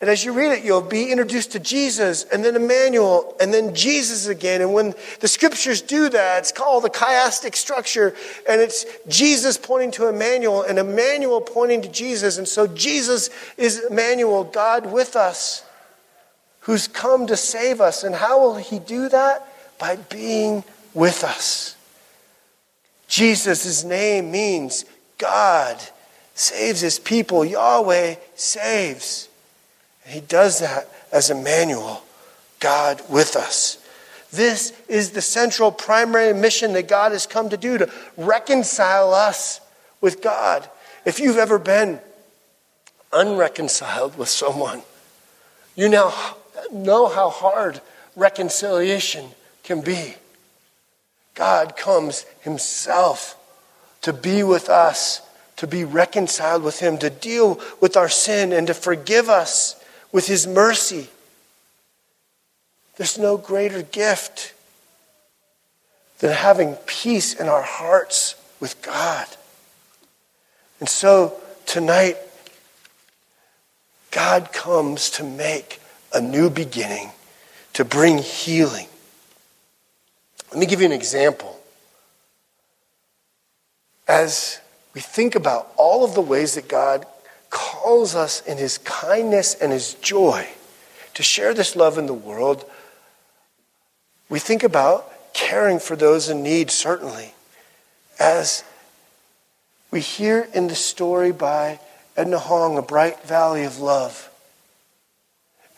And 0.00 0.10
as 0.10 0.24
you 0.24 0.32
read 0.34 0.52
it, 0.52 0.62
you'll 0.62 0.82
be 0.82 1.10
introduced 1.10 1.52
to 1.52 1.58
Jesus 1.58 2.24
and 2.24 2.44
then 2.44 2.54
Emmanuel 2.54 3.34
and 3.40 3.52
then 3.52 3.74
Jesus 3.74 4.26
again. 4.26 4.60
And 4.60 4.74
when 4.74 4.94
the 5.20 5.28
scriptures 5.28 5.80
do 5.80 6.10
that, 6.10 6.40
it's 6.40 6.52
called 6.52 6.84
the 6.84 6.90
chiastic 6.90 7.54
structure. 7.54 8.14
And 8.46 8.60
it's 8.60 8.84
Jesus 9.08 9.56
pointing 9.56 9.92
to 9.92 10.08
Emmanuel 10.08 10.62
and 10.62 10.78
Emmanuel 10.78 11.40
pointing 11.40 11.80
to 11.80 11.88
Jesus. 11.88 12.36
And 12.36 12.46
so 12.46 12.66
Jesus 12.66 13.30
is 13.56 13.86
Emmanuel, 13.86 14.44
God 14.44 14.92
with 14.92 15.16
us, 15.16 15.64
who's 16.66 16.88
come 16.88 17.28
to 17.28 17.36
save 17.36 17.80
us. 17.80 18.02
And 18.02 18.12
how 18.12 18.40
will 18.40 18.56
he 18.56 18.80
do 18.80 19.08
that? 19.08 19.46
By 19.78 19.94
being 19.96 20.64
with 20.94 21.22
us. 21.22 21.76
Jesus' 23.06 23.84
name 23.84 24.32
means 24.32 24.84
God 25.16 25.80
saves 26.34 26.80
his 26.80 26.98
people. 26.98 27.44
Yahweh 27.44 28.16
saves. 28.34 29.28
And 30.04 30.14
he 30.14 30.20
does 30.20 30.58
that 30.58 30.88
as 31.12 31.30
Emmanuel, 31.30 32.02
God 32.58 33.00
with 33.08 33.36
us. 33.36 33.78
This 34.32 34.72
is 34.88 35.12
the 35.12 35.22
central 35.22 35.70
primary 35.70 36.34
mission 36.34 36.72
that 36.72 36.88
God 36.88 37.12
has 37.12 37.28
come 37.28 37.48
to 37.50 37.56
do 37.56 37.78
to 37.78 37.88
reconcile 38.16 39.14
us 39.14 39.60
with 40.00 40.20
God. 40.20 40.68
If 41.04 41.20
you've 41.20 41.38
ever 41.38 41.60
been 41.60 42.00
unreconciled 43.12 44.18
with 44.18 44.28
someone, 44.28 44.82
you 45.76 45.88
now 45.88 46.12
know 46.72 47.08
how 47.08 47.30
hard 47.30 47.80
reconciliation 48.14 49.26
can 49.62 49.80
be. 49.80 50.14
God 51.34 51.76
comes 51.76 52.24
Himself 52.40 53.36
to 54.02 54.12
be 54.12 54.42
with 54.42 54.68
us, 54.68 55.20
to 55.56 55.66
be 55.66 55.84
reconciled 55.84 56.62
with 56.62 56.80
Him, 56.80 56.98
to 56.98 57.10
deal 57.10 57.60
with 57.80 57.96
our 57.96 58.08
sin, 58.08 58.52
and 58.52 58.66
to 58.66 58.74
forgive 58.74 59.28
us 59.28 59.82
with 60.12 60.26
His 60.26 60.46
mercy. 60.46 61.08
There's 62.96 63.18
no 63.18 63.36
greater 63.36 63.82
gift 63.82 64.54
than 66.18 66.32
having 66.32 66.74
peace 66.86 67.34
in 67.34 67.48
our 67.48 67.62
hearts 67.62 68.34
with 68.60 68.80
God. 68.82 69.26
And 70.80 70.88
so 70.88 71.34
tonight, 71.66 72.16
God 74.10 74.52
comes 74.52 75.10
to 75.10 75.24
make 75.24 75.80
a 76.16 76.20
new 76.20 76.48
beginning, 76.48 77.10
to 77.74 77.84
bring 77.84 78.16
healing. 78.16 78.86
Let 80.50 80.58
me 80.58 80.64
give 80.64 80.80
you 80.80 80.86
an 80.86 80.92
example. 80.92 81.60
As 84.08 84.60
we 84.94 85.02
think 85.02 85.34
about 85.34 85.70
all 85.76 86.06
of 86.06 86.14
the 86.14 86.22
ways 86.22 86.54
that 86.54 86.68
God 86.68 87.04
calls 87.50 88.14
us 88.14 88.40
in 88.46 88.56
His 88.56 88.78
kindness 88.78 89.54
and 89.54 89.70
His 89.72 89.92
joy 89.94 90.48
to 91.12 91.22
share 91.22 91.52
this 91.52 91.76
love 91.76 91.98
in 91.98 92.06
the 92.06 92.14
world, 92.14 92.64
we 94.30 94.38
think 94.38 94.62
about 94.62 95.12
caring 95.34 95.78
for 95.78 95.96
those 95.96 96.30
in 96.30 96.42
need, 96.42 96.70
certainly, 96.70 97.34
as 98.18 98.64
we 99.90 100.00
hear 100.00 100.48
in 100.54 100.68
the 100.68 100.74
story 100.74 101.30
by 101.30 101.78
Edna 102.16 102.38
Hong, 102.38 102.78
A 102.78 102.82
Bright 102.82 103.22
Valley 103.24 103.64
of 103.64 103.78
Love. 103.80 104.30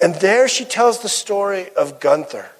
And 0.00 0.14
there 0.16 0.48
she 0.48 0.64
tells 0.64 1.00
the 1.00 1.08
story 1.08 1.68
of 1.76 2.00
Gunther. 2.00 2.50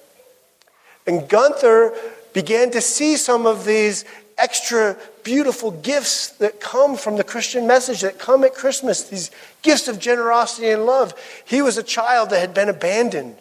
And 1.07 1.27
Gunther 1.27 1.93
began 2.33 2.71
to 2.71 2.81
see 2.81 3.15
some 3.15 3.45
of 3.45 3.65
these 3.65 4.05
extra 4.37 4.97
beautiful 5.23 5.71
gifts 5.71 6.29
that 6.37 6.59
come 6.59 6.95
from 6.95 7.17
the 7.17 7.23
Christian 7.23 7.67
message, 7.67 8.01
that 8.01 8.19
come 8.19 8.43
at 8.43 8.55
Christmas, 8.55 9.03
these 9.03 9.31
gifts 9.61 9.87
of 9.87 9.99
generosity 9.99 10.69
and 10.69 10.85
love. 10.85 11.13
He 11.45 11.61
was 11.61 11.77
a 11.77 11.83
child 11.83 12.29
that 12.29 12.39
had 12.39 12.53
been 12.53 12.69
abandoned. 12.69 13.35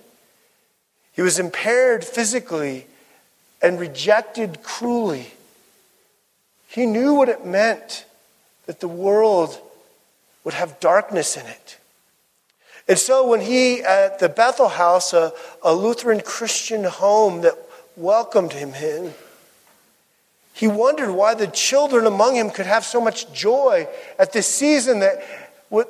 He 1.12 1.22
was 1.22 1.38
impaired 1.38 2.04
physically 2.04 2.86
and 3.62 3.80
rejected 3.80 4.62
cruelly. 4.62 5.32
He 6.68 6.86
knew 6.86 7.14
what 7.14 7.28
it 7.28 7.44
meant 7.44 8.04
that 8.66 8.80
the 8.80 8.88
world 8.88 9.58
would 10.44 10.54
have 10.54 10.80
darkness 10.80 11.36
in 11.36 11.46
it. 11.46 11.77
And 12.88 12.98
so 12.98 13.26
when 13.26 13.42
he, 13.42 13.82
at 13.82 14.18
the 14.18 14.30
Bethel 14.30 14.68
House, 14.68 15.12
a, 15.12 15.32
a 15.62 15.74
Lutheran 15.74 16.20
Christian 16.20 16.84
home 16.84 17.42
that 17.42 17.54
welcomed 17.96 18.54
him 18.54 18.72
in, 18.74 19.12
he 20.54 20.66
wondered 20.66 21.12
why 21.12 21.34
the 21.34 21.46
children 21.46 22.06
among 22.06 22.34
him 22.34 22.50
could 22.50 22.66
have 22.66 22.84
so 22.84 23.00
much 23.00 23.32
joy 23.32 23.86
at 24.18 24.32
this 24.32 24.46
season 24.46 25.00
that 25.00 25.22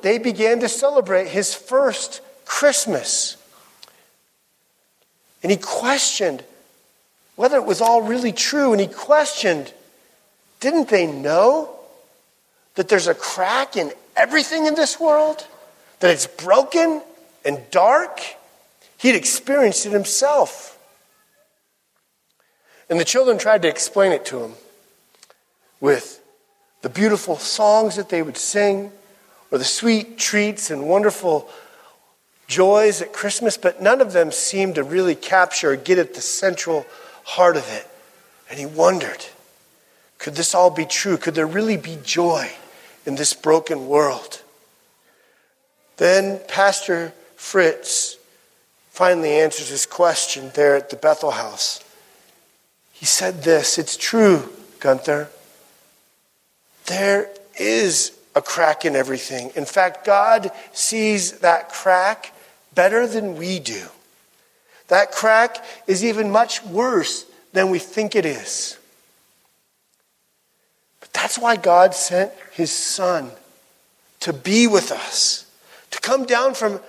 they 0.01 0.17
began 0.17 0.59
to 0.59 0.67
celebrate 0.67 1.27
his 1.27 1.55
first 1.55 2.21
Christmas. 2.45 3.37
And 5.41 5.51
he 5.51 5.57
questioned 5.57 6.43
whether 7.35 7.55
it 7.55 7.65
was 7.65 7.79
all 7.79 8.01
really 8.01 8.33
true. 8.33 8.73
And 8.73 8.81
he 8.81 8.87
questioned 8.87 9.73
didn't 10.59 10.89
they 10.89 11.07
know 11.07 11.73
that 12.75 12.89
there's 12.89 13.07
a 13.07 13.13
crack 13.13 13.77
in 13.77 13.93
everything 14.17 14.65
in 14.65 14.75
this 14.75 14.99
world? 14.99 15.47
That 15.99 16.11
it's 16.11 16.27
broken 16.27 17.01
and 17.45 17.59
dark? 17.71 18.21
He'd 18.97 19.15
experienced 19.15 19.85
it 19.85 19.91
himself. 19.91 20.77
And 22.89 22.99
the 22.99 23.05
children 23.05 23.37
tried 23.37 23.61
to 23.61 23.67
explain 23.67 24.11
it 24.11 24.25
to 24.25 24.43
him 24.43 24.53
with 25.79 26.21
the 26.81 26.89
beautiful 26.89 27.37
songs 27.37 27.95
that 27.97 28.09
they 28.09 28.21
would 28.21 28.37
sing, 28.37 28.91
or 29.51 29.57
the 29.57 29.63
sweet 29.63 30.17
treats 30.17 30.71
and 30.71 30.87
wonderful 30.87 31.49
joys 32.47 33.01
at 33.01 33.13
Christmas, 33.13 33.57
but 33.57 33.81
none 33.81 34.01
of 34.01 34.13
them 34.13 34.31
seemed 34.31 34.75
to 34.75 34.83
really 34.83 35.15
capture 35.15 35.71
or 35.71 35.75
get 35.75 35.97
at 35.97 36.13
the 36.13 36.21
central 36.21 36.85
heart 37.23 37.57
of 37.57 37.69
it. 37.71 37.87
And 38.49 38.59
he 38.59 38.65
wondered 38.65 39.25
could 40.17 40.35
this 40.35 40.53
all 40.53 40.69
be 40.69 40.85
true? 40.85 41.15
Could 41.15 41.35
there 41.35 41.47
really 41.47 41.77
be 41.77 41.97
joy 42.03 42.51
in 43.05 43.15
this 43.15 43.33
broken 43.33 43.87
world? 43.87 44.41
Then 45.99 46.39
Pastor 46.47 47.13
Fritz 47.35 48.17
finally 48.89 49.33
answers 49.33 49.67
his 49.67 49.85
question 49.85 50.49
there 50.55 50.77
at 50.77 50.89
the 50.89 50.95
Bethel 50.95 51.31
house. 51.31 51.83
He 52.93 53.05
said 53.05 53.43
this 53.43 53.77
It's 53.77 53.97
true, 53.97 54.49
Gunther. 54.79 55.29
There 56.85 57.29
is 57.59 58.17
a 58.33 58.41
crack 58.41 58.85
in 58.85 58.95
everything. 58.95 59.51
In 59.55 59.65
fact, 59.65 60.05
God 60.05 60.51
sees 60.71 61.39
that 61.39 61.69
crack 61.69 62.33
better 62.73 63.05
than 63.05 63.35
we 63.35 63.59
do. 63.59 63.83
That 64.87 65.11
crack 65.11 65.63
is 65.85 66.03
even 66.05 66.31
much 66.31 66.63
worse 66.63 67.25
than 67.51 67.69
we 67.69 67.79
think 67.79 68.15
it 68.15 68.25
is. 68.25 68.77
But 71.01 71.11
that's 71.11 71.37
why 71.37 71.57
God 71.57 71.93
sent 71.93 72.31
his 72.53 72.71
Son 72.71 73.31
to 74.21 74.31
be 74.31 74.65
with 74.65 74.93
us, 74.93 75.45
to 75.91 75.99
come 75.99 76.25
down 76.25 76.53
from 76.53 76.79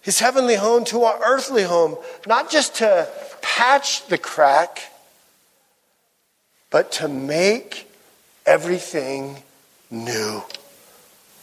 his 0.00 0.20
heavenly 0.20 0.54
home 0.54 0.84
to 0.84 1.02
our 1.02 1.18
earthly 1.24 1.64
home, 1.64 1.96
not 2.26 2.50
just 2.50 2.76
to 2.76 3.08
patch 3.42 4.06
the 4.06 4.18
crack, 4.18 4.92
but 6.70 6.92
to 6.92 7.08
make 7.08 7.90
everything 8.44 9.42
new. 9.90 10.42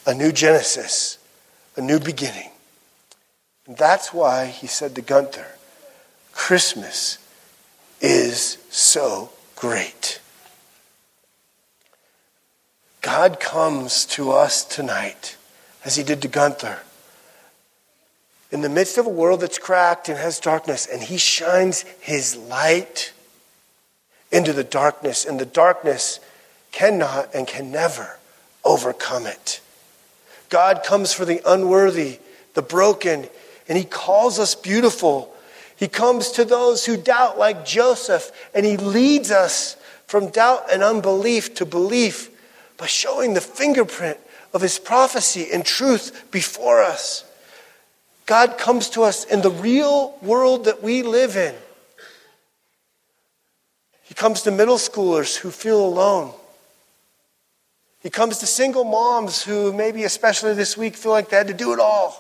A 0.06 0.14
new 0.14 0.32
Genesis, 0.32 1.18
a 1.76 1.82
new 1.82 2.00
beginning. 2.00 2.50
And 3.68 3.78
that's 3.78 4.14
why 4.14 4.48
he 4.48 4.68
said 4.68 4.96
to 4.96 5.02
Gunther, 5.02 5.48
Christmas 6.34 7.18
is 8.02 8.58
so 8.70 9.30
great. 9.56 10.20
God 13.02 13.40
comes 13.40 14.06
to 14.08 14.32
us 14.32 14.64
tonight, 14.64 15.36
as 15.84 15.96
he 15.96 16.04
did 16.04 16.22
to 16.22 16.28
Gunther, 16.28 16.80
in 18.54 18.62
the 18.62 18.70
midst 18.70 19.00
of 19.00 19.08
a 19.08 19.10
world 19.10 19.42
that's 19.42 19.58
cracked 19.58 20.10
and 20.10 20.18
has 20.20 20.40
darkness, 20.40 20.86
and 20.86 21.02
he 21.02 21.18
shines 21.18 21.82
his 22.00 22.38
light 22.38 23.12
into 24.32 24.54
the 24.54 24.64
darkness, 24.64 25.26
and 25.26 25.40
the 25.40 25.46
darkness 25.46 26.20
cannot 26.72 27.34
and 27.34 27.48
can 27.48 27.72
never 27.72 28.20
overcome 28.64 29.26
it. 29.26 29.60
God 30.50 30.84
comes 30.84 31.12
for 31.12 31.26
the 31.26 31.42
unworthy, 31.48 32.20
the 32.54 32.62
broken, 32.62 33.28
and 33.68 33.76
he 33.76 33.84
calls 33.84 34.38
us 34.38 34.54
beautiful. 34.54 35.34
He 35.76 35.88
comes 35.88 36.30
to 36.34 36.46
those 36.46 36.86
who 36.86 36.96
doubt, 36.96 37.40
like 37.40 37.66
Joseph, 37.66 38.32
and 38.54 38.68
he 38.68 38.78
leads 38.78 39.32
us 39.32 39.78
from 40.06 40.30
doubt 40.30 40.72
and 40.72 40.84
unbelief 40.84 41.56
to 41.56 41.66
belief 41.66 42.30
by 42.78 42.86
showing 42.86 43.34
the 43.34 43.42
fingerprint 43.42 44.20
of 44.54 44.62
his 44.62 44.78
prophecy 44.78 45.48
and 45.52 45.66
truth 45.66 46.28
before 46.30 46.84
us. 46.84 47.26
God 48.26 48.58
comes 48.58 48.90
to 48.92 49.04
us 49.04 49.26
in 49.26 49.42
the 49.42 49.52
real 49.52 50.18
world 50.22 50.66
that 50.66 50.82
we 50.82 51.04
live 51.04 51.36
in. 51.36 51.56
He 54.04 54.14
comes 54.14 54.44
to 54.44 54.52
middle 54.52 54.78
schoolers 54.78 55.38
who 55.38 55.52
feel 55.52 55.84
alone. 55.84 56.34
He 58.02 58.10
comes 58.10 58.40
to 58.40 58.46
single 58.46 58.84
moms 58.84 59.44
who, 59.44 59.74
maybe 59.74 60.04
especially 60.04 60.54
this 60.54 60.78
week, 60.78 60.96
feel 60.96 61.12
like 61.12 61.30
they 61.30 61.38
had 61.38 61.48
to 61.48 61.54
do 61.54 61.74
it 61.74 61.80
all. 61.80 62.20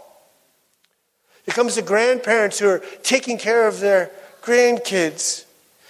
He 1.45 1.51
comes 1.51 1.75
to 1.75 1.81
grandparents 1.81 2.59
who 2.59 2.69
are 2.69 2.81
taking 3.03 3.37
care 3.37 3.67
of 3.67 3.81
their 3.81 4.09
grandkids. 4.41 5.45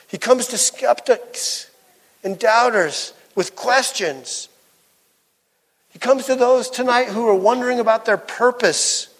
He 0.07 0.17
comes 0.17 0.47
to 0.47 0.57
skeptics 0.57 1.69
and 2.23 2.39
doubters 2.39 3.13
with 3.35 3.55
questions. 3.55 4.49
He 5.89 5.99
comes 5.99 6.25
to 6.25 6.35
those 6.35 6.71
tonight 6.71 7.09
who 7.09 7.27
are 7.27 7.35
wondering 7.35 7.79
about 7.79 8.05
their 8.05 8.17
purpose. 8.17 9.12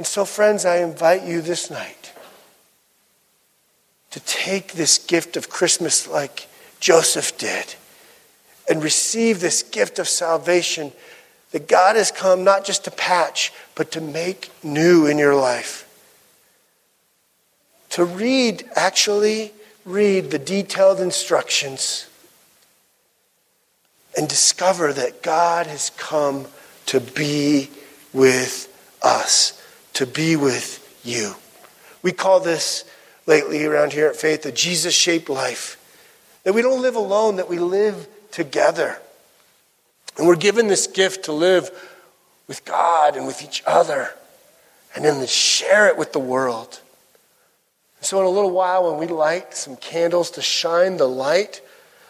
And 0.00 0.06
so, 0.06 0.24
friends, 0.24 0.64
I 0.64 0.78
invite 0.78 1.24
you 1.24 1.42
this 1.42 1.70
night 1.70 2.14
to 4.12 4.20
take 4.20 4.72
this 4.72 4.96
gift 4.96 5.36
of 5.36 5.50
Christmas 5.50 6.08
like 6.08 6.48
Joseph 6.80 7.36
did 7.36 7.74
and 8.66 8.82
receive 8.82 9.40
this 9.40 9.62
gift 9.62 9.98
of 9.98 10.08
salvation 10.08 10.92
that 11.50 11.68
God 11.68 11.96
has 11.96 12.10
come 12.10 12.44
not 12.44 12.64
just 12.64 12.84
to 12.84 12.90
patch, 12.90 13.52
but 13.74 13.92
to 13.92 14.00
make 14.00 14.48
new 14.62 15.04
in 15.04 15.18
your 15.18 15.34
life. 15.34 15.86
To 17.90 18.06
read, 18.06 18.64
actually 18.74 19.52
read 19.84 20.30
the 20.30 20.38
detailed 20.38 20.98
instructions 20.98 22.08
and 24.16 24.26
discover 24.26 24.94
that 24.94 25.22
God 25.22 25.66
has 25.66 25.90
come 25.98 26.46
to 26.86 27.00
be 27.00 27.68
with 28.14 28.66
us, 29.02 29.59
to 29.94 30.06
be 30.06 30.36
with 30.36 31.00
you. 31.04 31.34
We 32.02 32.12
call 32.12 32.40
this 32.40 32.84
lately 33.26 33.64
around 33.64 33.92
here 33.92 34.06
at 34.06 34.16
Faith 34.16 34.46
a 34.46 34.52
Jesus 34.52 34.94
shaped 34.94 35.28
life. 35.28 35.76
That 36.44 36.54
we 36.54 36.62
don't 36.62 36.82
live 36.82 36.96
alone, 36.96 37.36
that 37.36 37.48
we 37.48 37.58
live 37.58 38.08
together. 38.30 38.98
And 40.16 40.26
we're 40.26 40.36
given 40.36 40.68
this 40.68 40.86
gift 40.86 41.26
to 41.26 41.32
live 41.32 41.70
with 42.48 42.64
God 42.64 43.16
and 43.16 43.26
with 43.26 43.42
each 43.42 43.62
other 43.66 44.10
and 44.94 45.04
then 45.04 45.20
to 45.20 45.26
share 45.26 45.88
it 45.88 45.96
with 45.96 46.12
the 46.12 46.18
world. 46.18 46.80
So, 48.00 48.18
in 48.18 48.26
a 48.26 48.30
little 48.30 48.50
while, 48.50 48.90
when 48.90 48.98
we 48.98 49.06
light 49.06 49.54
some 49.54 49.76
candles 49.76 50.30
to 50.32 50.42
shine 50.42 50.96
the 50.96 51.06
light 51.06 51.60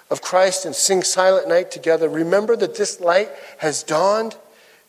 of 0.09 0.23
Christ 0.23 0.65
and 0.65 0.75
sing 0.75 1.03
Silent 1.03 1.49
Night 1.49 1.71
together, 1.71 2.09
remember 2.09 2.57
that 2.57 2.77
this 2.77 3.01
light 3.01 3.29
has 3.59 3.83
dawned, 3.83 4.37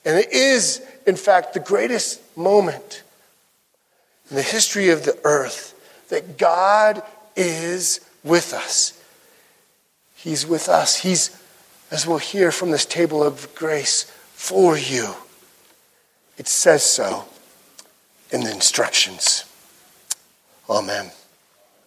and 0.05 0.19
it 0.19 0.31
is, 0.31 0.81
in 1.05 1.15
fact, 1.15 1.53
the 1.53 1.59
greatest 1.59 2.21
moment 2.37 3.03
in 4.29 4.35
the 4.35 4.41
history 4.41 4.89
of 4.89 5.03
the 5.03 5.17
earth 5.23 5.75
that 6.09 6.37
God 6.37 7.03
is 7.35 7.99
with 8.23 8.53
us. 8.53 9.01
He's 10.15 10.45
with 10.45 10.69
us. 10.69 10.97
He's, 10.97 11.41
as 11.89 12.05
we'll 12.05 12.19
hear 12.19 12.51
from 12.51 12.71
this 12.71 12.85
table 12.85 13.23
of 13.23 13.53
grace, 13.55 14.03
for 14.33 14.77
you. 14.77 15.15
It 16.37 16.47
says 16.47 16.83
so 16.83 17.25
in 18.31 18.41
the 18.41 18.51
instructions. 18.51 19.45
Amen. 20.69 21.11